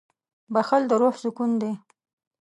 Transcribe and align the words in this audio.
•بښل 0.53 0.81
د 0.89 0.91
روح 1.01 1.15
سکون 1.23 1.51
دی. 1.61 1.71